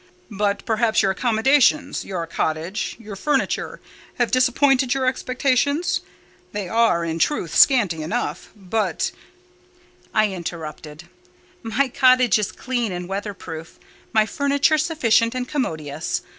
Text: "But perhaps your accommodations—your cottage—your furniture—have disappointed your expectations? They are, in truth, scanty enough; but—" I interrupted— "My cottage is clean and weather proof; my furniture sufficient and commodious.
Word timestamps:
"But 0.31 0.65
perhaps 0.65 1.03
your 1.03 1.11
accommodations—your 1.11 2.25
cottage—your 2.25 3.15
furniture—have 3.15 4.31
disappointed 4.31 4.95
your 4.95 5.05
expectations? 5.05 6.01
They 6.53 6.67
are, 6.67 7.05
in 7.05 7.19
truth, 7.19 7.53
scanty 7.53 8.01
enough; 8.01 8.49
but—" 8.55 9.11
I 10.11 10.29
interrupted— 10.29 11.03
"My 11.61 11.87
cottage 11.87 12.39
is 12.39 12.51
clean 12.51 12.91
and 12.91 13.07
weather 13.07 13.35
proof; 13.35 13.79
my 14.11 14.25
furniture 14.25 14.79
sufficient 14.79 15.35
and 15.35 15.47
commodious. 15.47 16.23